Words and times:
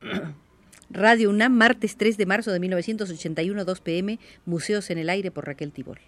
Radio 0.90 1.30
UNAM, 1.30 1.52
martes 1.52 1.96
3 1.96 2.16
de 2.16 2.26
marzo 2.26 2.52
de 2.52 2.60
1981, 2.60 3.64
2 3.64 3.80
pm, 3.80 4.18
Museos 4.44 4.90
en 4.90 4.98
el 4.98 5.10
Aire 5.10 5.30
por 5.30 5.46
Raquel 5.46 5.72
Tibol. 5.72 6.00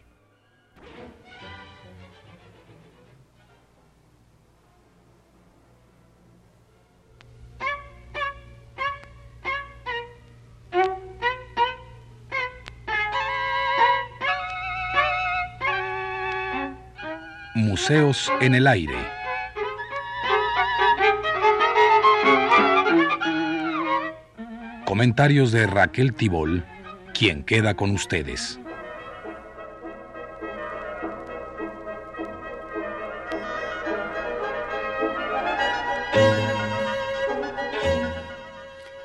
Museos 17.55 18.31
en 18.41 18.55
el 18.55 18.67
Aire. 18.67 19.20
Comentarios 25.01 25.51
de 25.51 25.67
Raquel 25.67 26.13
Tibol, 26.13 26.63
quien 27.15 27.43
queda 27.43 27.75
con 27.75 27.91
ustedes. 27.93 28.61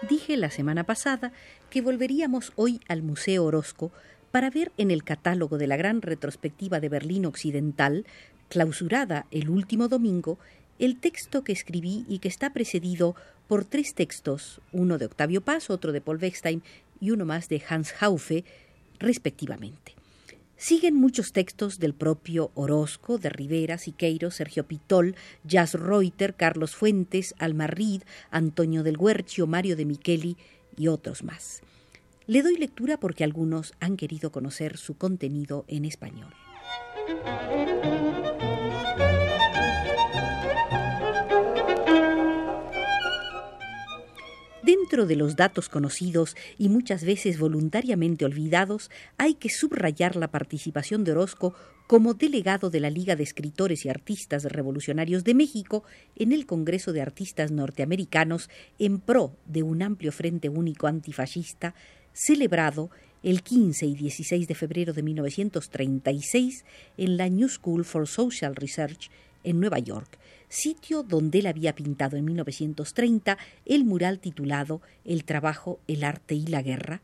Dije 0.09 0.35
la 0.35 0.49
semana 0.49 0.83
pasada 0.83 1.31
que 1.69 1.81
volveríamos 1.81 2.51
hoy 2.57 2.81
al 2.89 3.01
Museo 3.01 3.45
Orozco 3.45 3.93
para 4.31 4.49
ver 4.49 4.73
en 4.75 4.91
el 4.91 5.05
catálogo 5.05 5.57
de 5.57 5.67
la 5.67 5.77
gran 5.77 6.01
retrospectiva 6.01 6.81
de 6.81 6.89
Berlín 6.89 7.25
Occidental, 7.25 8.05
clausurada 8.49 9.27
el 9.31 9.49
último 9.49 9.87
domingo, 9.87 10.39
el 10.79 10.99
texto 10.99 11.43
que 11.43 11.53
escribí 11.53 12.05
y 12.07 12.19
que 12.19 12.27
está 12.27 12.53
precedido 12.53 13.15
por 13.47 13.65
tres 13.65 13.93
textos, 13.93 14.61
uno 14.71 14.97
de 14.97 15.05
Octavio 15.05 15.41
Paz, 15.41 15.69
otro 15.69 15.91
de 15.91 16.01
Paul 16.01 16.19
Wechstein 16.21 16.63
y 16.99 17.11
uno 17.11 17.25
más 17.25 17.49
de 17.49 17.61
Hans 17.67 17.93
Haufe, 17.99 18.43
respectivamente. 18.99 19.93
Siguen 20.57 20.95
muchos 20.95 21.33
textos 21.33 21.79
del 21.79 21.93
propio 21.93 22.51
Orozco, 22.55 23.17
de 23.17 23.29
Rivera, 23.29 23.77
Siqueiro, 23.77 24.31
Sergio 24.31 24.65
Pitol, 24.65 25.15
Jas 25.47 25.73
Reuter, 25.73 26.33
Carlos 26.33 26.75
Fuentes, 26.75 27.35
Almarrid, 27.39 28.03
Antonio 28.31 28.81
del 28.83 28.97
Guercio, 28.97 29.47
Mario 29.47 29.75
de 29.75 29.85
Micheli 29.85 30.37
y 30.77 30.87
otros 30.87 31.23
más. 31.23 31.61
Le 32.25 32.41
doy 32.41 32.55
lectura 32.55 32.97
porque 32.97 33.23
algunos 33.23 33.73
han 33.79 33.97
querido 33.97 34.31
conocer 34.31 34.77
su 34.77 34.97
contenido 34.97 35.65
en 35.67 35.85
español. 35.85 36.33
Dentro 44.85 45.07
de 45.07 45.15
los 45.15 45.35
datos 45.35 45.67
conocidos 45.67 46.37
y 46.59 46.69
muchas 46.69 47.03
veces 47.03 47.39
voluntariamente 47.39 48.23
olvidados, 48.23 48.91
hay 49.17 49.33
que 49.33 49.49
subrayar 49.49 50.15
la 50.15 50.27
participación 50.27 51.03
de 51.03 51.13
Orozco 51.13 51.55
como 51.87 52.13
delegado 52.13 52.69
de 52.69 52.79
la 52.79 52.91
Liga 52.91 53.15
de 53.15 53.23
Escritores 53.23 53.83
y 53.83 53.89
Artistas 53.89 54.43
Revolucionarios 54.43 55.23
de 55.23 55.33
México 55.33 55.83
en 56.15 56.33
el 56.33 56.45
Congreso 56.45 56.93
de 56.93 57.01
Artistas 57.01 57.49
Norteamericanos 57.49 58.47
en 58.77 58.99
pro 58.99 59.35
de 59.47 59.63
un 59.63 59.81
amplio 59.81 60.11
frente 60.11 60.49
único 60.49 60.85
antifascista 60.85 61.73
celebrado 62.13 62.91
el 63.23 63.41
15 63.41 63.87
y 63.87 63.95
16 63.95 64.47
de 64.47 64.53
febrero 64.53 64.93
de 64.93 65.01
1936 65.01 66.63
en 66.97 67.17
la 67.17 67.27
New 67.27 67.49
School 67.49 67.85
for 67.85 68.07
Social 68.07 68.55
Research 68.55 69.09
en 69.45 69.59
Nueva 69.61 69.79
York, 69.79 70.19
sitio 70.49 71.03
donde 71.03 71.39
él 71.39 71.47
había 71.47 71.73
pintado 71.73 72.17
en 72.17 72.25
1930 72.25 73.37
el 73.65 73.85
mural 73.85 74.19
titulado 74.19 74.81
El 75.05 75.23
trabajo, 75.23 75.79
el 75.87 76.03
arte 76.03 76.35
y 76.35 76.47
la 76.47 76.61
guerra, 76.61 77.01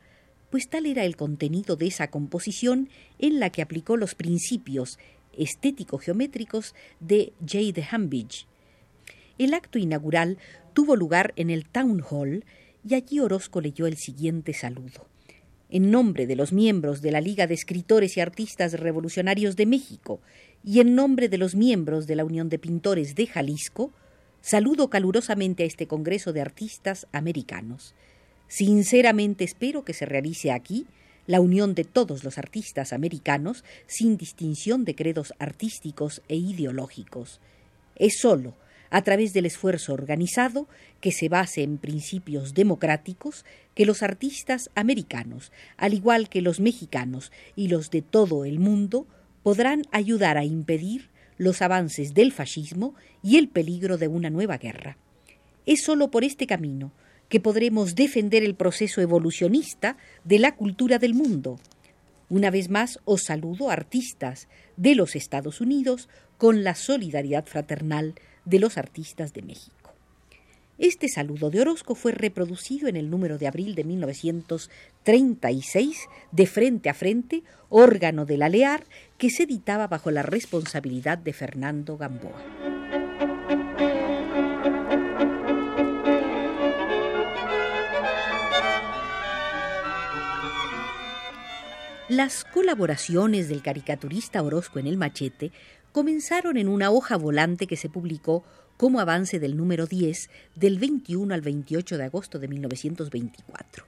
pues 0.50 0.68
tal 0.68 0.86
era 0.86 1.06
el 1.06 1.16
contenido 1.16 1.78
de 1.78 1.88
esa 1.88 2.10
composición 2.10 2.90
en 3.20 3.40
la 3.40 3.50
que 3.50 3.62
aplicó 3.62 3.96
los 3.96 4.16
principios 4.16 5.00
estético-geométricos 5.38 6.76
de 7.00 7.32
J. 7.40 7.72
de 7.74 7.88
Hambidge. 7.90 8.48
El 9.38 9.54
acto 9.54 9.80
inaugural 9.80 10.38
tuvo 10.74 10.96
lugar 10.96 11.34
en 11.38 11.50
el 11.50 11.66
Town 11.66 12.04
Hall 12.10 12.44
y 12.88 12.96
allí 12.96 13.20
Orozco 13.20 13.62
leyó 13.62 13.88
el 13.88 13.98
siguiente 13.98 14.54
saludo. 14.54 15.08
En 15.70 15.90
nombre 15.90 16.28
de 16.28 16.36
los 16.36 16.52
miembros 16.52 17.02
de 17.02 17.12
la 17.12 17.22
Liga 17.22 17.48
de 17.48 17.54
Escritores 17.54 18.18
y 18.18 18.20
Artistas 18.20 18.74
Revolucionarios 18.74 19.56
de 19.56 19.66
México 19.66 20.20
y 20.64 20.80
en 20.80 20.96
nombre 20.96 21.30
de 21.30 21.38
los 21.38 21.56
miembros 21.56 22.08
de 22.08 22.16
la 22.16 22.26
Unión 22.26 22.50
de 22.50 22.60
Pintores 22.60 23.16
de 23.16 23.28
Jalisco, 23.28 23.92
saludo 24.42 24.90
calurosamente 24.90 25.64
a 25.64 25.66
este 25.66 25.88
Congreso 25.88 26.34
de 26.34 26.42
Artistas 26.42 27.08
Americanos. 27.12 27.96
Sinceramente 28.48 29.44
espero 29.44 29.84
que 29.84 29.94
se 29.94 30.06
realice 30.06 30.52
aquí 30.52 30.86
la 31.28 31.40
unión 31.40 31.76
de 31.76 31.84
todos 31.84 32.24
los 32.24 32.38
artistas 32.38 32.94
americanos 32.94 33.64
sin 33.88 34.18
distinción 34.18 34.86
de 34.86 34.96
credos 34.96 35.34
artísticos 35.40 36.22
e 36.28 36.36
ideológicos. 36.36 37.40
Es 37.96 38.20
sólo 38.20 38.56
a 38.90 39.04
través 39.04 39.32
del 39.32 39.46
esfuerzo 39.46 39.94
organizado 39.94 40.68
que 41.00 41.12
se 41.12 41.30
base 41.30 41.64
en 41.64 41.78
principios 41.78 42.54
democráticos 42.54 43.46
que 43.74 43.86
los 43.86 44.04
artistas 44.04 44.70
americanos, 44.76 45.52
al 45.78 45.94
igual 45.94 46.28
que 46.28 46.42
los 46.42 46.60
mexicanos 46.60 47.32
y 47.56 47.70
los 47.70 47.90
de 47.90 48.02
todo 48.02 48.44
el 48.44 48.60
mundo, 48.60 49.08
podrán 49.44 49.84
ayudar 49.92 50.38
a 50.38 50.46
impedir 50.46 51.10
los 51.38 51.62
avances 51.62 52.14
del 52.14 52.32
fascismo 52.32 52.94
y 53.24 53.38
el 53.38 53.48
peligro 53.48 53.98
de 53.98 54.08
una 54.08 54.30
nueva 54.30 54.58
guerra. 54.58 54.98
Es 55.66 55.84
sólo 55.84 56.12
por 56.12 56.24
este 56.24 56.48
camino 56.48 56.92
que 57.30 57.40
podremos 57.40 57.96
defender 57.96 58.44
el 58.44 58.56
proceso 58.56 59.02
evolucionista 59.02 59.98
de 60.24 60.38
la 60.38 60.56
cultura 60.56 61.00
del 61.00 61.14
mundo. 61.14 61.60
Una 62.30 62.52
vez 62.52 62.70
más 62.70 63.00
os 63.06 63.24
saludo, 63.24 63.70
artistas 63.70 64.48
de 64.78 64.96
los 64.96 65.16
Estados 65.16 65.62
Unidos, 65.62 66.10
con 66.38 66.64
la 66.64 66.76
solidaridad 66.76 67.46
fraternal 67.46 68.16
de 68.46 68.60
los 68.60 68.78
artistas 68.78 69.34
de 69.34 69.42
México. 69.42 69.81
Este 70.82 71.08
saludo 71.10 71.50
de 71.52 71.62
Orozco 71.62 71.94
fue 71.94 72.12
reproducido 72.12 72.88
en 72.88 72.96
el 72.96 73.12
número 73.12 73.38
de 73.38 73.46
abril 73.46 73.76
de 73.76 73.84
1936 73.84 76.10
de 76.32 76.48
Frente 76.48 76.90
a 76.90 76.96
Frente, 76.96 77.44
órgano 77.70 78.26
de 78.26 78.38
la 78.38 78.50
LEAR, 78.50 78.84
que 79.20 79.30
se 79.30 79.44
editaba 79.44 79.86
bajo 79.86 80.10
la 80.10 80.24
responsabilidad 80.24 81.20
de 81.20 81.34
Fernando 81.34 81.98
Gamboa. 81.98 82.44
Las 92.10 92.44
colaboraciones 92.44 93.50
del 93.50 93.62
caricaturista 93.62 94.42
Orozco 94.42 94.80
en 94.80 94.88
el 94.88 94.98
machete 94.98 95.52
comenzaron 95.92 96.58
en 96.58 96.68
una 96.68 96.90
hoja 96.90 97.18
volante 97.18 97.68
que 97.68 97.78
se 97.78 97.90
publicó 97.90 98.44
como 98.82 99.00
avance 99.00 99.38
del 99.38 99.58
número 99.58 99.86
10 99.86 100.32
del 100.56 100.80
21 100.80 101.36
al 101.36 101.42
28 101.42 102.00
de 102.00 102.04
agosto 102.04 102.40
de 102.40 102.48
1924. 102.48 103.86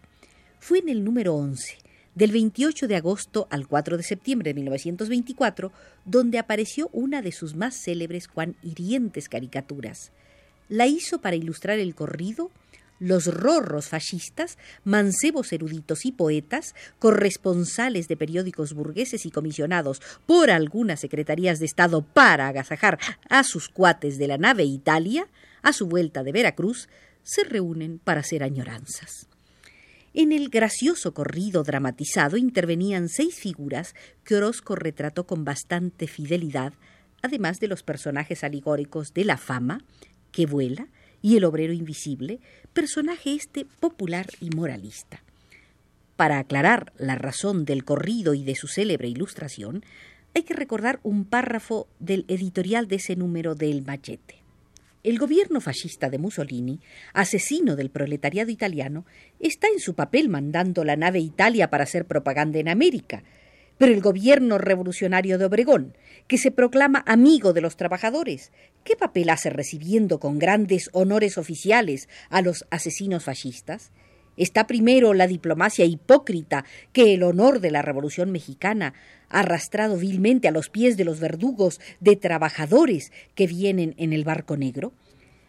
Fue 0.60 0.78
en 0.78 0.88
el 0.88 1.04
número 1.04 1.34
11, 1.34 1.80
del 2.14 2.32
28 2.32 2.88
de 2.88 2.98
agosto 2.98 3.48
al 3.50 3.68
4 3.68 3.98
de 3.98 4.04
septiembre 4.04 4.52
de 4.52 4.54
1924, 4.54 5.72
donde 6.06 6.38
apareció 6.38 6.92
una 6.94 7.24
de 7.24 7.32
sus 7.32 7.56
más 7.56 7.74
célebres 7.74 8.28
cuan 8.28 8.56
hirientes 8.62 9.30
caricaturas. 9.30 10.12
La 10.70 10.86
hizo 10.86 11.22
para 11.22 11.38
ilustrar 11.38 11.80
el 11.80 11.96
corrido 11.96 12.52
los 13.04 13.26
rorros 13.26 13.90
fascistas, 13.90 14.58
mancebos 14.86 15.52
eruditos 15.52 16.06
y 16.06 16.14
poetas, 16.14 16.74
corresponsales 17.00 18.08
de 18.08 18.16
periódicos 18.16 18.74
burgueses 18.74 19.26
y 19.26 19.32
comisionados 19.32 20.02
por 20.26 20.50
algunas 20.50 21.02
secretarías 21.02 21.60
de 21.60 21.66
Estado 21.66 22.02
para 22.02 22.48
agasajar 22.48 22.98
a 23.30 23.44
sus 23.44 23.68
cuates 23.68 24.18
de 24.18 24.28
la 24.28 24.38
nave 24.38 24.64
Italia, 24.64 25.28
a 25.62 25.74
su 25.74 25.88
vuelta 25.88 26.24
de 26.24 26.32
Veracruz, 26.32 26.88
se 27.24 27.44
reúnen 27.44 28.00
para 28.00 28.22
hacer 28.22 28.42
añoranzas. 28.42 29.28
En 30.14 30.32
el 30.32 30.50
gracioso 30.50 31.14
corrido 31.14 31.64
dramatizado 31.64 32.38
intervenían 32.38 33.10
seis 33.10 33.36
figuras 33.36 33.96
que 34.24 34.36
Orozco 34.36 34.76
retrató 34.76 35.26
con 35.26 35.44
bastante 35.44 36.08
fidelidad, 36.08 36.74
además 37.22 37.60
de 37.60 37.68
los 37.68 37.84
personajes 37.84 38.46
alegóricos 38.46 39.14
de 39.14 39.26
la 39.26 39.38
fama, 39.38 39.84
que 40.32 40.46
vuela, 40.46 40.88
y 41.24 41.38
el 41.38 41.46
obrero 41.46 41.74
invisible, 41.74 42.40
personaje 42.74 43.34
este 43.34 43.66
popular 43.66 44.28
y 44.40 44.52
moralista. 44.52 45.24
Para 46.18 46.38
aclarar 46.38 46.94
la 46.98 47.16
razón 47.16 47.66
del 47.66 47.86
corrido 47.86 48.36
y 48.36 48.44
de 48.44 48.54
su 48.54 48.68
célebre 48.68 49.08
ilustración, 49.08 49.84
hay 50.36 50.44
que 50.44 50.54
recordar 50.54 51.00
un 51.02 51.26
párrafo 51.26 51.88
del 52.00 52.26
editorial 52.28 52.88
de 52.88 52.98
ese 52.98 53.16
número 53.16 53.56
de 53.56 53.72
El 53.72 53.84
Machete. 53.84 54.44
El 55.04 55.18
gobierno 55.18 55.62
fascista 55.62 56.10
de 56.10 56.18
Mussolini, 56.18 56.80
asesino 57.14 57.76
del 57.76 57.90
proletariado 57.90 58.52
italiano, 58.52 59.06
está 59.40 59.68
en 59.68 59.80
su 59.80 59.96
papel 59.96 60.30
mandando 60.30 60.84
la 60.84 60.96
nave 60.96 61.20
Italia 61.20 61.70
para 61.70 61.84
hacer 61.84 62.06
propaganda 62.06 62.60
en 62.60 62.70
América, 62.70 63.24
pero 63.78 63.94
el 63.94 64.02
gobierno 64.02 64.58
revolucionario 64.58 65.38
de 65.38 65.46
Obregón, 65.46 65.98
que 66.28 66.38
se 66.38 66.52
proclama 66.52 67.04
amigo 67.06 67.54
de 67.54 67.62
los 67.62 67.76
trabajadores, 67.76 68.52
¿Qué 68.84 68.98
papel 68.98 69.30
hace 69.30 69.50
recibiendo 69.50 70.20
con 70.20 70.40
grandes 70.40 70.90
honores 70.92 71.38
oficiales 71.38 72.10
a 72.30 72.42
los 72.42 72.66
asesinos 72.70 73.24
fascistas? 73.24 73.92
Está 74.36 74.68
primero 74.68 75.14
la 75.14 75.26
diplomacia 75.26 75.86
hipócrita 75.86 76.66
que 76.92 77.14
el 77.14 77.24
honor 77.24 77.62
de 77.62 77.72
la 77.72 77.82
Revolución 77.82 78.32
mexicana, 78.32 78.94
arrastrado 79.30 79.96
vilmente 79.96 80.50
a 80.50 80.52
los 80.52 80.70
pies 80.70 80.98
de 80.98 81.06
los 81.06 81.22
verdugos 81.22 81.80
de 82.02 82.18
trabajadores 82.18 83.14
que 83.36 83.48
vienen 83.48 83.96
en 83.98 84.12
el 84.12 84.26
barco 84.26 84.58
negro 84.58 84.92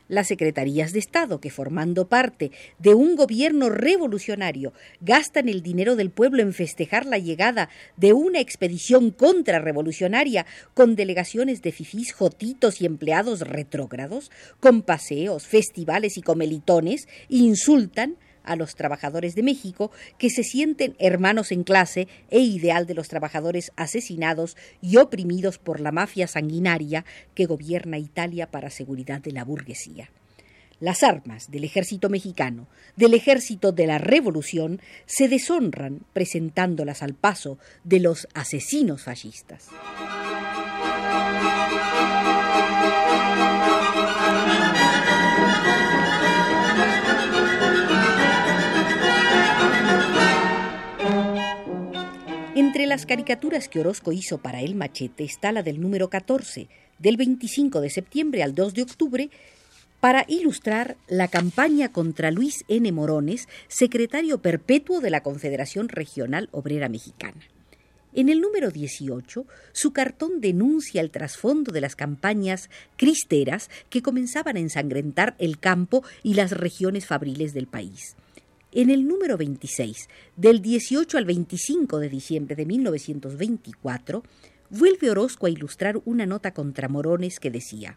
las 0.08 0.28
secretarías 0.28 0.92
de 0.92 0.98
Estado, 0.98 1.40
que 1.40 1.50
formando 1.50 2.08
parte 2.08 2.50
de 2.78 2.94
un 2.94 3.16
gobierno 3.16 3.70
revolucionario 3.70 4.72
gastan 5.00 5.48
el 5.48 5.62
dinero 5.62 5.96
del 5.96 6.10
pueblo 6.10 6.42
en 6.42 6.52
festejar 6.52 7.06
la 7.06 7.18
llegada 7.18 7.68
de 7.96 8.12
una 8.12 8.40
expedición 8.40 9.10
contrarrevolucionaria 9.10 10.46
con 10.74 10.96
delegaciones 10.96 11.62
de 11.62 11.72
fifís, 11.72 12.12
jotitos 12.12 12.80
y 12.80 12.86
empleados 12.86 13.40
retrógrados, 13.40 14.30
con 14.60 14.82
paseos, 14.82 15.46
festivales 15.46 16.16
y 16.16 16.22
comelitones, 16.22 17.08
insultan 17.28 18.16
a 18.44 18.56
los 18.56 18.74
trabajadores 18.74 19.34
de 19.34 19.42
México 19.42 19.90
que 20.18 20.30
se 20.30 20.44
sienten 20.44 20.94
hermanos 20.98 21.52
en 21.52 21.64
clase 21.64 22.08
e 22.30 22.40
ideal 22.40 22.86
de 22.86 22.94
los 22.94 23.08
trabajadores 23.08 23.72
asesinados 23.76 24.56
y 24.80 24.96
oprimidos 24.96 25.58
por 25.58 25.80
la 25.80 25.92
mafia 25.92 26.26
sanguinaria 26.26 27.04
que 27.34 27.46
gobierna 27.46 27.98
Italia 27.98 28.50
para 28.50 28.70
seguridad 28.70 29.20
de 29.20 29.32
la 29.32 29.44
burguesía. 29.44 30.10
Las 30.80 31.02
armas 31.02 31.50
del 31.50 31.64
ejército 31.64 32.10
mexicano, 32.10 32.66
del 32.96 33.14
ejército 33.14 33.72
de 33.72 33.86
la 33.86 33.98
revolución, 33.98 34.80
se 35.06 35.28
deshonran 35.28 36.00
presentándolas 36.12 37.02
al 37.02 37.14
paso 37.14 37.58
de 37.84 38.00
los 38.00 38.28
asesinos 38.34 39.04
fascistas. 39.04 39.68
Las 52.94 53.06
caricaturas 53.06 53.68
que 53.68 53.80
Orozco 53.80 54.12
hizo 54.12 54.38
para 54.38 54.60
El 54.60 54.76
Machete 54.76 55.24
está 55.24 55.50
la 55.50 55.64
del 55.64 55.80
número 55.80 56.08
14, 56.10 56.68
del 57.00 57.16
25 57.16 57.80
de 57.80 57.90
septiembre 57.90 58.44
al 58.44 58.54
2 58.54 58.72
de 58.72 58.82
octubre, 58.82 59.30
para 59.98 60.24
ilustrar 60.28 60.96
la 61.08 61.26
campaña 61.26 61.90
contra 61.90 62.30
Luis 62.30 62.64
N. 62.68 62.92
Morones, 62.92 63.48
secretario 63.66 64.38
perpetuo 64.38 65.00
de 65.00 65.10
la 65.10 65.24
Confederación 65.24 65.88
Regional 65.88 66.48
Obrera 66.52 66.88
Mexicana. 66.88 67.40
En 68.12 68.28
el 68.28 68.40
número 68.40 68.70
18, 68.70 69.44
su 69.72 69.92
cartón 69.92 70.40
denuncia 70.40 71.00
el 71.00 71.10
trasfondo 71.10 71.72
de 71.72 71.80
las 71.80 71.96
campañas 71.96 72.70
cristeras 72.96 73.70
que 73.90 74.02
comenzaban 74.02 74.54
a 74.54 74.60
ensangrentar 74.60 75.34
el 75.40 75.58
campo 75.58 76.04
y 76.22 76.34
las 76.34 76.52
regiones 76.52 77.06
fabriles 77.06 77.54
del 77.54 77.66
país. 77.66 78.14
En 78.76 78.90
el 78.90 79.06
número 79.06 79.36
26, 79.36 80.08
del 80.36 80.60
18 80.60 81.16
al 81.16 81.24
25 81.24 82.00
de 82.00 82.08
diciembre 82.08 82.56
de 82.56 82.66
1924, 82.66 84.24
vuelve 84.68 85.12
Orozco 85.12 85.46
a 85.46 85.50
ilustrar 85.50 86.00
una 86.04 86.26
nota 86.26 86.52
contra 86.52 86.88
Morones 86.88 87.38
que 87.38 87.52
decía 87.52 87.96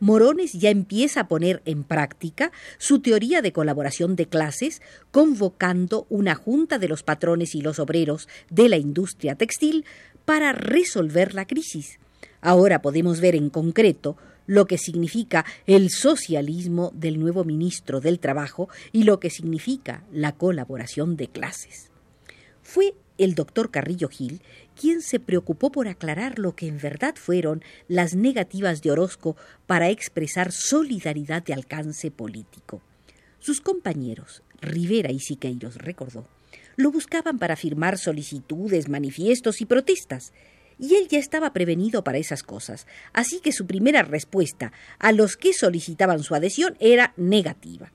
Morones 0.00 0.54
ya 0.54 0.70
empieza 0.70 1.20
a 1.20 1.28
poner 1.28 1.60
en 1.66 1.84
práctica 1.84 2.52
su 2.78 3.00
teoría 3.00 3.42
de 3.42 3.52
colaboración 3.52 4.16
de 4.16 4.24
clases, 4.24 4.80
convocando 5.10 6.06
una 6.08 6.34
junta 6.34 6.78
de 6.78 6.88
los 6.88 7.02
patrones 7.02 7.54
y 7.54 7.60
los 7.60 7.78
obreros 7.78 8.28
de 8.48 8.70
la 8.70 8.78
industria 8.78 9.34
textil 9.34 9.84
para 10.24 10.54
resolver 10.54 11.34
la 11.34 11.46
crisis. 11.46 11.98
Ahora 12.40 12.80
podemos 12.80 13.20
ver 13.20 13.34
en 13.34 13.50
concreto 13.50 14.16
lo 14.48 14.66
que 14.66 14.78
significa 14.78 15.44
el 15.66 15.90
socialismo 15.90 16.90
del 16.94 17.20
nuevo 17.20 17.44
ministro 17.44 18.00
del 18.00 18.18
Trabajo 18.18 18.68
y 18.90 19.04
lo 19.04 19.20
que 19.20 19.30
significa 19.30 20.02
la 20.10 20.32
colaboración 20.32 21.16
de 21.16 21.28
clases. 21.28 21.90
Fue 22.62 22.94
el 23.18 23.34
doctor 23.34 23.70
Carrillo 23.70 24.08
Gil 24.08 24.40
quien 24.74 25.02
se 25.02 25.20
preocupó 25.20 25.70
por 25.70 25.86
aclarar 25.86 26.38
lo 26.38 26.56
que 26.56 26.66
en 26.66 26.78
verdad 26.78 27.14
fueron 27.16 27.62
las 27.88 28.14
negativas 28.14 28.80
de 28.80 28.90
Orozco 28.90 29.36
para 29.66 29.90
expresar 29.90 30.50
solidaridad 30.50 31.42
de 31.42 31.52
alcance 31.52 32.10
político. 32.10 32.80
Sus 33.40 33.60
compañeros, 33.60 34.42
Rivera 34.60 35.12
y 35.12 35.20
Siqueiros, 35.20 35.76
recordó, 35.76 36.26
lo 36.76 36.90
buscaban 36.90 37.38
para 37.38 37.56
firmar 37.56 37.98
solicitudes, 37.98 38.88
manifiestos 38.88 39.60
y 39.60 39.66
protestas, 39.66 40.32
y 40.78 40.94
él 40.94 41.08
ya 41.08 41.18
estaba 41.18 41.52
prevenido 41.52 42.04
para 42.04 42.18
esas 42.18 42.42
cosas, 42.42 42.86
así 43.12 43.40
que 43.40 43.52
su 43.52 43.66
primera 43.66 44.02
respuesta 44.02 44.72
a 44.98 45.12
los 45.12 45.36
que 45.36 45.52
solicitaban 45.52 46.22
su 46.22 46.34
adhesión 46.34 46.76
era 46.80 47.12
negativa. 47.16 47.92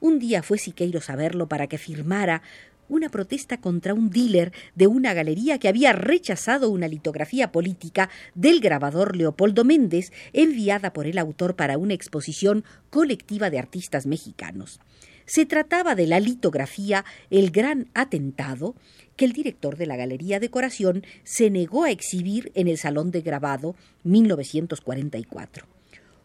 Un 0.00 0.18
día 0.18 0.42
fue 0.42 0.58
Siqueiros 0.58 1.10
a 1.10 1.16
verlo 1.16 1.48
para 1.48 1.66
que 1.66 1.78
firmara 1.78 2.42
una 2.88 3.08
protesta 3.08 3.58
contra 3.60 3.94
un 3.94 4.10
dealer 4.10 4.52
de 4.74 4.86
una 4.86 5.14
galería 5.14 5.58
que 5.58 5.68
había 5.68 5.92
rechazado 5.92 6.70
una 6.70 6.88
litografía 6.88 7.50
política 7.50 8.10
del 8.34 8.60
grabador 8.60 9.16
Leopoldo 9.16 9.64
Méndez 9.64 10.12
enviada 10.32 10.92
por 10.92 11.06
el 11.06 11.18
autor 11.18 11.56
para 11.56 11.78
una 11.78 11.94
exposición 11.94 12.64
colectiva 12.90 13.50
de 13.50 13.58
artistas 13.58 14.06
mexicanos. 14.06 14.80
Se 15.26 15.44
trataba 15.44 15.96
de 15.96 16.06
la 16.06 16.20
litografía 16.20 17.04
El 17.30 17.50
Gran 17.50 17.88
Atentado, 17.94 18.76
que 19.16 19.24
el 19.24 19.32
director 19.32 19.76
de 19.76 19.86
la 19.86 19.96
Galería 19.96 20.38
Decoración 20.38 21.04
se 21.24 21.50
negó 21.50 21.82
a 21.84 21.90
exhibir 21.90 22.52
en 22.54 22.68
el 22.68 22.78
Salón 22.78 23.10
de 23.10 23.22
Grabado 23.22 23.74
1944. 24.04 25.66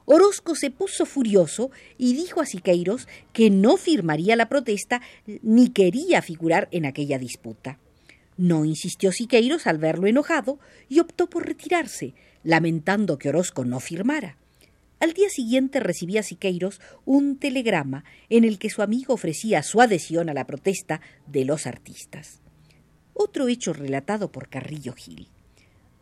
Orozco 0.05 0.55
se 0.55 0.69
puso 0.69 1.05
furioso 1.05 1.71
y 1.97 2.13
dijo 2.13 2.41
a 2.41 2.45
Siqueiros 2.45 3.07
que 3.33 3.49
no 3.49 3.77
firmaría 3.77 4.35
la 4.35 4.49
protesta 4.49 5.01
ni 5.25 5.69
quería 5.69 6.21
figurar 6.21 6.67
en 6.71 6.85
aquella 6.85 7.17
disputa. 7.17 7.79
No 8.37 8.65
insistió 8.65 9.11
Siqueiros 9.11 9.67
al 9.67 9.77
verlo 9.77 10.07
enojado 10.07 10.59
y 10.89 10.99
optó 10.99 11.27
por 11.27 11.47
retirarse, 11.47 12.13
lamentando 12.43 13.17
que 13.17 13.29
Orozco 13.29 13.65
no 13.65 13.79
firmara. 13.79 14.37
Al 15.01 15.13
día 15.13 15.29
siguiente 15.29 15.79
recibía 15.79 16.21
Siqueiros 16.21 16.79
un 17.05 17.39
telegrama 17.39 18.03
en 18.29 18.43
el 18.43 18.59
que 18.59 18.69
su 18.69 18.83
amigo 18.83 19.15
ofrecía 19.15 19.63
su 19.63 19.81
adhesión 19.81 20.29
a 20.29 20.35
la 20.35 20.45
protesta 20.45 21.01
de 21.25 21.43
los 21.43 21.65
artistas. 21.65 22.39
Otro 23.15 23.47
hecho 23.47 23.73
relatado 23.73 24.31
por 24.31 24.47
Carrillo 24.47 24.93
Gil. 24.93 25.27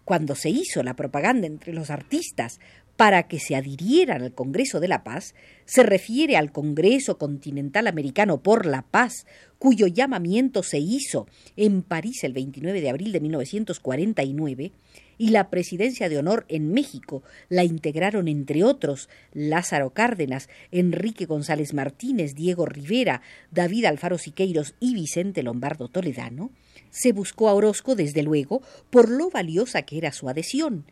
Cuando 0.03 0.35
se 0.35 0.49
hizo 0.49 0.83
la 0.83 0.97
propaganda 0.97 1.47
entre 1.47 1.71
los 1.71 1.91
artistas 1.91 2.59
para 2.99 3.29
que 3.29 3.39
se 3.39 3.55
adhirieran 3.55 4.23
al 4.23 4.33
Congreso 4.33 4.81
de 4.81 4.89
la 4.89 5.05
Paz, 5.05 5.33
se 5.63 5.83
refiere 5.83 6.35
al 6.35 6.51
Congreso 6.51 7.17
Continental 7.17 7.87
Americano 7.87 8.43
por 8.43 8.65
la 8.65 8.81
Paz, 8.81 9.25
cuyo 9.57 9.87
llamamiento 9.87 10.63
se 10.63 10.79
hizo 10.79 11.25
en 11.55 11.81
París 11.81 12.25
el 12.25 12.33
29 12.33 12.81
de 12.81 12.89
abril 12.89 13.13
de 13.13 13.21
1949, 13.21 14.73
y 15.17 15.29
la 15.29 15.49
presidencia 15.49 16.09
de 16.09 16.17
honor 16.17 16.43
en 16.49 16.73
México 16.73 17.23
la 17.47 17.63
integraron, 17.63 18.27
entre 18.27 18.65
otros, 18.65 19.07
Lázaro 19.31 19.91
Cárdenas, 19.91 20.49
Enrique 20.73 21.25
González 21.25 21.73
Martínez, 21.73 22.35
Diego 22.35 22.65
Rivera, 22.65 23.21
David 23.49 23.85
Alfaro 23.85 24.17
Siqueiros 24.17 24.75
y 24.81 24.93
Vicente 24.93 25.41
Lombardo 25.41 25.87
Toledano, 25.87 26.51
se 26.89 27.13
buscó 27.13 27.47
a 27.47 27.53
Orozco, 27.53 27.95
desde 27.95 28.23
luego, 28.23 28.61
por 28.89 29.09
lo 29.09 29.29
valiosa 29.29 29.83
que 29.83 29.97
era 29.97 30.11
su 30.11 30.27
adhesión. 30.27 30.83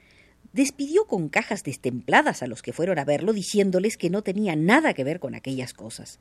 Despidió 0.54 1.06
con 1.06 1.30
cajas 1.30 1.64
destempladas 1.64 2.42
a 2.42 2.48
los 2.48 2.62
que 2.62 2.74
fueron 2.74 3.00
a 3.00 3.06
verlo, 3.06 3.34
diciéndoles 3.34 3.98
que 3.98 4.10
no 4.10 4.24
tenía 4.24 4.56
nada 4.56 4.94
que 4.94 5.04
ver 5.04 5.20
con 5.20 5.36
aquellas 5.36 5.74
cosas. 5.74 6.20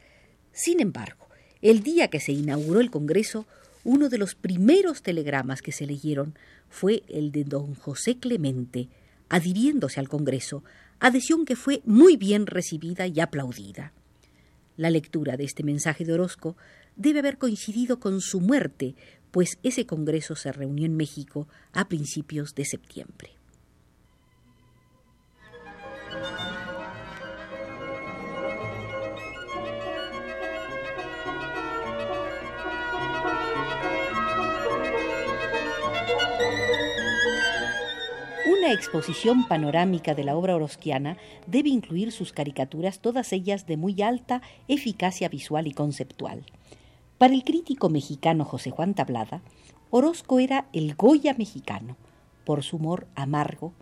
Sin 0.53 0.81
embargo, 0.81 1.27
el 1.63 1.83
día 1.83 2.09
que 2.09 2.21
se 2.21 2.33
inauguró 2.33 2.81
el 2.81 2.91
Congreso, 2.91 3.47
uno 3.85 4.09
de 4.09 4.19
los 4.19 4.35
primeros 4.35 5.03
telegramas 5.03 5.63
que 5.63 5.73
se 5.73 5.87
leyeron 5.87 6.35
fue 6.69 7.03
el 7.09 7.31
de 7.31 7.45
don 7.45 7.75
José 7.75 8.19
Clemente, 8.19 8.89
adhiriéndose 9.29 10.01
al 10.01 10.09
Congreso, 10.09 10.65
adhesión 10.99 11.45
que 11.45 11.57
fue 11.57 11.83
muy 11.85 12.17
bien 12.17 12.47
recibida 12.47 13.07
y 13.07 13.21
aplaudida. 13.21 13.93
La 14.77 14.91
lectura 14.91 15.37
de 15.37 15.45
este 15.45 15.63
mensaje 15.63 16.05
de 16.05 16.13
Orozco 16.13 16.57
debe 16.97 17.21
haber 17.21 17.39
coincidido 17.39 18.01
con 18.01 18.21
su 18.21 18.41
muerte, 18.41 18.95
pues 19.31 19.59
ese 19.63 19.87
Congreso 19.87 20.37
se 20.37 20.53
reunió 20.53 20.85
en 20.85 20.97
México 20.97 21.49
a 21.73 21.89
principios 21.89 22.55
de 22.55 22.65
septiembre. 22.65 23.36
Una 38.67 38.75
exposición 38.75 39.47
panorámica 39.47 40.17
de 40.17 40.25
la 40.25 40.37
obra 40.37 40.57
orosquiana 40.57 41.19
debe 41.47 41.69
incluir 41.69 42.11
sus 42.11 42.33
caricaturas, 42.33 42.99
todas 42.99 43.33
ellas 43.33 43.65
de 43.65 43.77
muy 43.77 44.03
alta 44.03 44.43
eficacia 44.67 45.29
visual 45.29 45.69
y 45.69 45.73
conceptual. 45.73 46.45
Para 47.17 47.35
el 47.35 47.45
crítico 47.45 47.91
mexicano 47.91 48.45
José 48.45 48.73
Juan 48.73 48.95
Tablada, 48.95 49.41
Orozco 49.91 50.41
era 50.41 50.67
el 50.73 50.97
Goya 50.97 51.33
mexicano, 51.35 51.97
por 52.45 52.65
su 52.65 52.79
humor 52.79 53.07
amargo, 53.15 53.73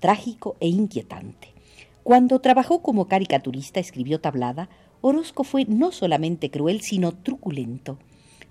trágico 0.00 0.54
e 0.60 0.68
inquietante. 0.68 1.54
Cuando 2.02 2.40
trabajó 2.40 2.82
como 2.82 3.08
caricaturista, 3.08 3.80
escribió 3.80 4.20
tablada, 4.20 4.68
Orozco 5.00 5.44
fue 5.44 5.64
no 5.64 5.92
solamente 5.92 6.50
cruel, 6.50 6.82
sino 6.82 7.12
truculento. 7.12 7.96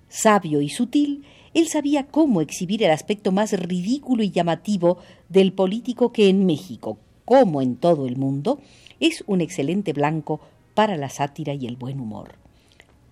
Sabio 0.09 0.61
y 0.61 0.69
sutil, 0.69 1.23
él 1.53 1.67
sabía 1.67 2.07
cómo 2.07 2.41
exhibir 2.41 2.83
el 2.83 2.91
aspecto 2.91 3.31
más 3.31 3.53
ridículo 3.53 4.23
y 4.23 4.31
llamativo 4.31 4.97
del 5.29 5.53
político 5.53 6.11
que 6.11 6.29
en 6.29 6.45
México, 6.45 6.97
como 7.25 7.61
en 7.61 7.75
todo 7.75 8.07
el 8.07 8.17
mundo, 8.17 8.59
es 8.99 9.23
un 9.27 9.41
excelente 9.41 9.93
blanco 9.93 10.41
para 10.73 10.97
la 10.97 11.09
sátira 11.09 11.53
y 11.53 11.65
el 11.65 11.75
buen 11.75 11.99
humor. 11.99 12.35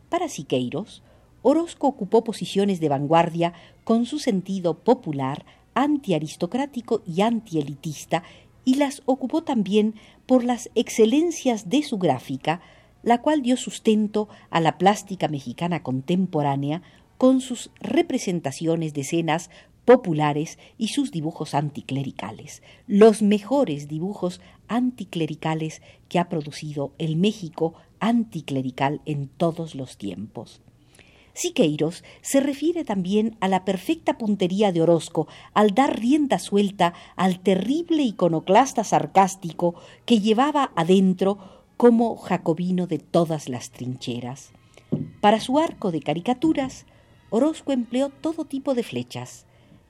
Para 0.09 0.27
Siqueiros, 0.27 1.03
Orozco 1.41 1.87
ocupó 1.87 2.23
posiciones 2.23 2.79
de 2.79 2.89
vanguardia 2.89 3.53
con 3.83 4.05
su 4.05 4.19
sentido 4.19 4.73
popular, 4.73 5.45
antiaristocrático 5.75 7.01
y 7.05 7.21
antielitista, 7.21 8.23
y 8.65 8.75
las 8.75 9.01
ocupó 9.05 9.43
también 9.43 9.95
por 10.25 10.43
las 10.43 10.69
excelencias 10.75 11.69
de 11.69 11.83
su 11.83 11.97
gráfica, 11.97 12.61
la 13.07 13.21
cual 13.21 13.41
dio 13.41 13.55
sustento 13.55 14.27
a 14.49 14.59
la 14.59 14.77
plástica 14.77 15.29
mexicana 15.29 15.81
contemporánea 15.81 16.81
con 17.17 17.39
sus 17.39 17.71
representaciones 17.79 18.93
de 18.93 18.99
escenas 18.99 19.49
populares 19.85 20.59
y 20.77 20.89
sus 20.89 21.09
dibujos 21.09 21.53
anticlericales, 21.53 22.61
los 22.85 23.21
mejores 23.21 23.87
dibujos 23.87 24.41
anticlericales 24.67 25.81
que 26.09 26.19
ha 26.19 26.27
producido 26.27 26.91
el 26.97 27.15
México 27.15 27.75
anticlerical 28.01 28.99
en 29.05 29.29
todos 29.29 29.73
los 29.73 29.95
tiempos. 29.95 30.59
Siqueiros 31.33 32.03
se 32.21 32.41
refiere 32.41 32.83
también 32.83 33.37
a 33.39 33.47
la 33.47 33.63
perfecta 33.63 34.17
puntería 34.17 34.73
de 34.73 34.81
Orozco 34.81 35.29
al 35.53 35.73
dar 35.73 35.97
rienda 35.97 36.39
suelta 36.39 36.93
al 37.15 37.39
terrible 37.39 38.03
iconoclasta 38.03 38.83
sarcástico 38.83 39.75
que 40.05 40.19
llevaba 40.19 40.73
adentro 40.75 41.56
como 41.77 42.17
jacobino 42.17 42.87
de 42.87 42.97
todas 42.97 43.49
las 43.49 43.69
trincheras. 43.69 44.51
Para 45.21 45.39
su 45.39 45.59
arco 45.59 45.91
de 45.91 46.01
caricaturas, 46.01 46.85
Orozco 47.29 47.71
empleó 47.71 48.09
todo 48.09 48.45
tipo 48.45 48.73
de 48.73 48.83
flechas, 48.83 49.45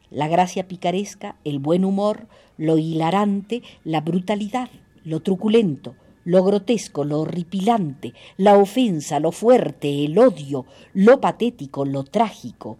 la 0.09 0.27
gracia 0.27 0.67
picaresca, 0.67 1.37
el 1.43 1.59
buen 1.59 1.85
humor, 1.85 2.27
lo 2.57 2.77
hilarante, 2.77 3.63
la 3.83 4.01
brutalidad, 4.01 4.69
lo 5.03 5.21
truculento, 5.21 5.95
lo 6.25 6.43
grotesco, 6.43 7.05
lo 7.05 7.21
horripilante, 7.21 8.13
la 8.35 8.57
ofensa, 8.57 9.19
lo 9.19 9.31
fuerte, 9.31 10.05
el 10.05 10.17
odio, 10.17 10.65
lo 10.93 11.21
patético, 11.21 11.85
lo 11.85 12.03
trágico. 12.03 12.77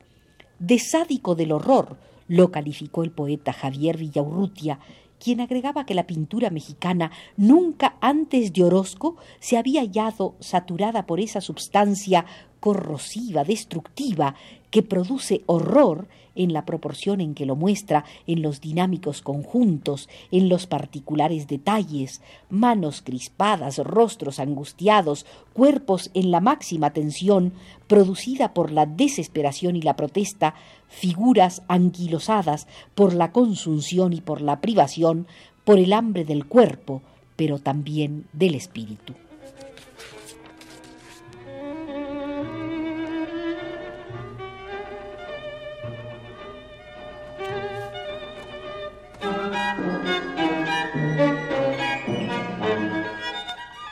De 0.60 0.80
sádico 0.80 1.36
del 1.36 1.54
horror 1.54 1.98
lo 2.28 2.52
calificó 2.52 3.04
el 3.04 3.12
poeta 3.12 3.54
Javier 3.54 3.98
Villaurrutia, 3.98 4.80
quien 5.20 5.42
agregaba 5.42 5.86
que 5.86 5.94
la 5.94 6.08
pintura 6.08 6.50
mexicana 6.50 7.12
nunca 7.36 7.98
antes 8.02 8.54
de 8.54 8.64
Orozco 8.64 9.18
se 9.40 9.58
había 9.58 9.82
hallado 9.82 10.36
saturada 10.40 11.06
por 11.06 11.20
esa 11.20 11.42
substancia 11.42 12.26
corrosiva, 12.60 13.44
destructiva, 13.44 14.36
que 14.72 14.84
produce 14.84 15.42
horror 15.46 16.08
en 16.38 16.54
la 16.54 16.66
proporción 16.66 17.20
en 17.20 17.34
que 17.34 17.46
lo 17.46 17.56
muestra 17.56 18.06
en 18.28 18.42
los 18.42 18.62
dinámicos 18.62 19.22
conjuntos, 19.22 20.08
en 20.32 20.50
los 20.50 20.68
particulares 20.68 21.48
detalles, 21.48 22.22
manos 22.50 23.02
crispadas, 23.02 23.80
rostros 23.80 24.40
angustiados, 24.40 25.26
cuerpos 25.54 26.12
en 26.14 26.32
la 26.32 26.40
máxima 26.40 26.92
tensión, 26.92 27.54
producida 27.88 28.54
por 28.54 28.72
la 28.72 28.86
desesperación 28.86 29.76
y 29.76 29.82
la 29.82 29.96
protesta, 29.96 30.54
figuras 30.88 31.64
anquilosadas 31.68 32.68
por 32.96 33.14
la 33.14 33.32
consunción 33.32 34.14
y 34.14 34.22
por 34.22 34.42
la 34.42 34.62
privación, 34.62 35.28
por 35.66 35.80
el 35.80 35.92
hambre 35.92 36.24
del 36.24 36.46
cuerpo, 36.46 37.02
pero 37.36 37.60
también 37.60 38.26
del 38.32 38.56
espíritu. 38.56 39.14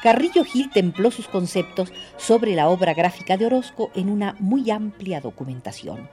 Carrillo 0.05 0.43
Gil 0.43 0.69
templó 0.69 1.09
sus 1.09 1.27
conceptos 1.27 1.91
sobre 2.15 2.53
la 2.53 2.69
obra 2.69 2.93
gráfica 2.93 3.37
de 3.37 3.47
Orozco 3.47 3.89
en 3.95 4.11
una 4.11 4.35
muy 4.39 4.69
amplia 4.69 5.19
documentación. 5.19 6.07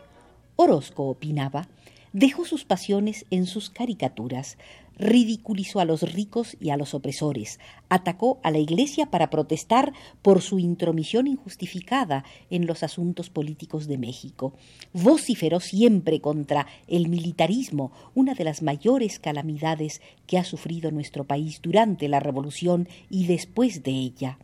Orozco 0.56 1.02
opinaba 1.02 1.68
dejó 2.14 2.46
sus 2.46 2.64
pasiones 2.64 3.26
en 3.28 3.44
sus 3.44 3.68
caricaturas, 3.68 4.56
ridiculizó 4.98 5.80
a 5.80 5.84
los 5.84 6.02
ricos 6.12 6.56
y 6.60 6.70
a 6.70 6.76
los 6.76 6.94
opresores, 6.94 7.60
atacó 7.88 8.40
a 8.42 8.50
la 8.50 8.58
Iglesia 8.58 9.06
para 9.06 9.30
protestar 9.30 9.92
por 10.22 10.42
su 10.42 10.58
intromisión 10.58 11.26
injustificada 11.26 12.24
en 12.50 12.66
los 12.66 12.82
asuntos 12.82 13.30
políticos 13.30 13.86
de 13.86 13.98
México, 13.98 14.52
vociferó 14.92 15.60
siempre 15.60 16.20
contra 16.20 16.66
el 16.88 17.08
militarismo, 17.08 17.92
una 18.14 18.34
de 18.34 18.44
las 18.44 18.62
mayores 18.62 19.18
calamidades 19.18 20.00
que 20.26 20.38
ha 20.38 20.44
sufrido 20.44 20.90
nuestro 20.90 21.24
país 21.24 21.60
durante 21.62 22.08
la 22.08 22.20
Revolución 22.20 22.88
y 23.10 23.26
después 23.26 23.82
de 23.82 23.90
ella 23.90 24.38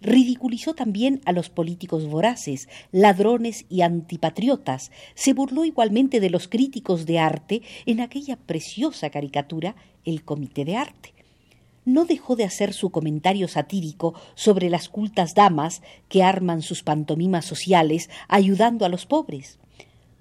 ridiculizó 0.00 0.74
también 0.74 1.20
a 1.24 1.32
los 1.32 1.50
políticos 1.50 2.06
voraces, 2.06 2.68
ladrones 2.92 3.64
y 3.68 3.82
antipatriotas, 3.82 4.90
se 5.14 5.32
burló 5.32 5.64
igualmente 5.64 6.20
de 6.20 6.30
los 6.30 6.48
críticos 6.48 7.06
de 7.06 7.18
arte 7.18 7.62
en 7.86 8.00
aquella 8.00 8.36
preciosa 8.36 9.10
caricatura 9.10 9.74
El 10.04 10.24
Comité 10.24 10.64
de 10.64 10.76
Arte. 10.76 11.14
No 11.84 12.04
dejó 12.04 12.36
de 12.36 12.44
hacer 12.44 12.74
su 12.74 12.90
comentario 12.90 13.48
satírico 13.48 14.14
sobre 14.34 14.68
las 14.68 14.88
cultas 14.88 15.34
damas 15.34 15.82
que 16.08 16.22
arman 16.22 16.62
sus 16.62 16.82
pantomimas 16.82 17.46
sociales 17.46 18.10
ayudando 18.28 18.84
a 18.84 18.90
los 18.90 19.06
pobres. 19.06 19.58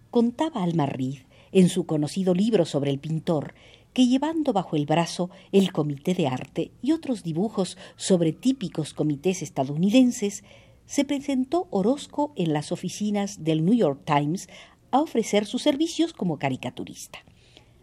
Contaba 0.09 0.63
Almarriz, 0.63 1.25
en 1.51 1.69
su 1.69 1.85
conocido 1.85 2.33
libro 2.33 2.65
sobre 2.65 2.91
el 2.91 2.99
pintor, 2.99 3.53
que 3.97 4.05
llevando 4.05 4.53
bajo 4.53 4.75
el 4.75 4.85
brazo 4.85 5.31
el 5.51 5.71
Comité 5.71 6.13
de 6.13 6.27
Arte 6.27 6.69
y 6.83 6.91
otros 6.91 7.23
dibujos 7.23 7.79
sobre 7.95 8.31
típicos 8.31 8.93
comités 8.93 9.41
estadounidenses, 9.41 10.43
se 10.85 11.03
presentó 11.03 11.67
Orozco 11.71 12.31
en 12.35 12.53
las 12.53 12.71
oficinas 12.71 13.43
del 13.43 13.65
New 13.65 13.73
York 13.73 14.01
Times 14.05 14.49
a 14.91 14.99
ofrecer 14.99 15.47
sus 15.47 15.63
servicios 15.63 16.13
como 16.13 16.37
caricaturista. 16.37 17.17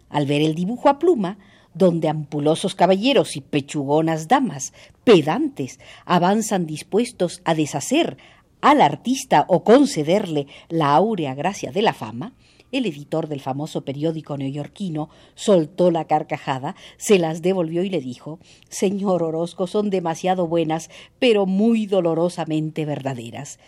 Al 0.07 0.25
ver 0.25 0.41
el 0.41 0.55
dibujo 0.55 0.87
a 0.87 0.99
pluma, 0.99 1.37
donde 1.73 2.07
ampulosos 2.07 2.75
caballeros 2.75 3.35
y 3.35 3.41
pechugonas 3.41 4.29
damas, 4.29 4.71
pedantes, 5.03 5.81
avanzan 6.05 6.65
dispuestos 6.65 7.41
a 7.43 7.55
deshacer 7.55 8.15
al 8.61 8.79
artista 8.79 9.43
o 9.49 9.65
concederle 9.65 10.47
la 10.69 10.95
áurea 10.95 11.35
gracia 11.35 11.73
de 11.73 11.81
la 11.81 11.91
fama, 11.91 12.31
el 12.77 12.85
editor 12.85 13.27
del 13.27 13.41
famoso 13.41 13.85
periódico 13.85 14.37
neoyorquino 14.37 15.09
soltó 15.33 15.91
la 15.91 16.05
carcajada, 16.05 16.75
se 16.97 17.19
las 17.19 17.41
devolvió 17.41 17.83
y 17.83 17.89
le 17.89 18.01
dijo 18.01 18.39
Señor 18.69 19.23
Orozco, 19.23 19.67
son 19.67 19.89
demasiado 19.89 20.47
buenas, 20.47 20.89
pero 21.19 21.45
muy 21.45 21.85
dolorosamente 21.85 22.85
verdaderas. 22.85 23.59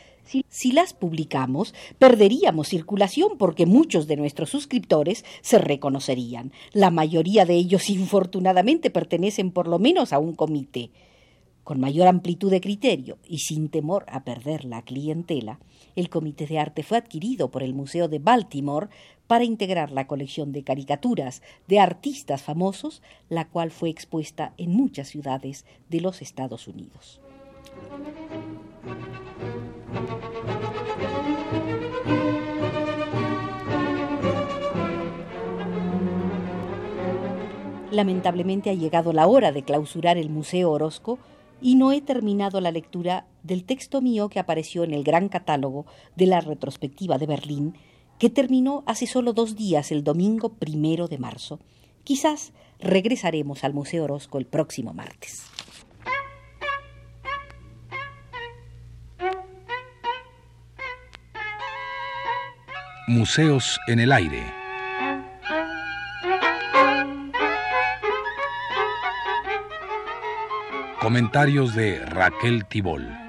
Si, 0.50 0.74
las 0.74 0.94
publicamos, 0.94 1.74
perderíamos 2.00 2.68
circulación 2.68 3.38
porque 3.38 3.66
muchos 3.66 4.08
de 4.08 4.18
nuestros 4.18 4.50
suscriptores 4.50 5.24
se 5.42 5.58
reconocerían. 5.58 6.52
La 6.74 6.92
mayoría 6.92 7.46
de 7.46 7.56
ellos, 7.56 7.90
infortunadamente, 7.90 8.90
pertenecen 8.90 9.52
por 9.52 9.68
lo 9.68 9.80
menos 9.80 10.12
a 10.12 10.20
un 10.20 10.36
comité 10.36 10.92
con 11.68 11.82
mayor 11.82 12.08
amplitud 12.08 12.50
de 12.50 12.62
criterio 12.62 13.18
y 13.28 13.40
sin 13.40 13.68
temor 13.68 14.06
a 14.08 14.24
perder 14.24 14.64
la 14.64 14.84
clientela, 14.84 15.60
el 15.98 16.08
Comité 16.08 16.48
de 16.48 16.60
Arte 16.60 16.82
fue 16.82 16.98
adquirido 16.98 17.52
por 17.52 17.62
el 17.62 17.74
Museo 17.74 18.08
de 18.08 18.20
Baltimore 18.20 18.88
para 19.28 19.44
integrar 19.44 19.92
la 19.92 20.08
colección 20.08 20.54
de 20.54 20.64
caricaturas 20.64 21.42
de 21.68 21.82
artistas 21.82 22.42
famosos, 22.42 23.02
la 23.28 23.50
cual 23.50 23.72
fue 23.72 23.90
expuesta 23.90 24.54
en 24.56 24.72
muchas 24.72 25.10
ciudades 25.10 25.66
de 25.90 26.00
los 26.00 26.22
Estados 26.22 26.70
Unidos. 26.70 27.20
Lamentablemente 37.92 38.70
ha 38.70 38.74
llegado 38.74 39.12
la 39.12 39.28
hora 39.28 39.52
de 39.52 39.64
clausurar 39.64 40.18
el 40.18 40.30
Museo 40.30 40.72
Orozco 40.72 41.20
y 41.62 41.76
no 41.76 41.92
he 41.92 42.02
terminado 42.02 42.62
la 42.62 42.72
lectura 42.72 43.26
del 43.44 43.64
texto 43.64 44.02
mío 44.02 44.30
que 44.30 44.40
apareció 44.40 44.84
en 44.84 44.94
el 44.94 45.04
gran 45.04 45.30
catálogo 45.30 45.86
de 46.16 46.28
la 46.28 46.42
retrospectiva 46.42 47.18
de 47.18 47.26
Berlín, 47.26 47.78
que 48.20 48.30
terminó 48.30 48.84
hace 48.86 49.08
solo 49.08 49.34
dos 49.34 49.56
días, 49.56 49.92
el 49.92 50.04
domingo 50.04 50.54
primero 50.54 51.08
de 51.08 51.18
marzo. 51.18 51.60
Quizás 52.04 52.54
regresaremos 52.80 53.64
al 53.64 53.74
Museo 53.74 54.04
Orozco 54.04 54.38
el 54.38 54.46
próximo 54.46 54.94
martes. 54.94 55.44
Museos 63.08 63.80
en 63.88 64.00
el 64.00 64.12
aire. 64.12 64.57
Comentarios 71.08 71.74
de 71.74 72.04
Raquel 72.06 72.66
Tibol. 72.66 73.27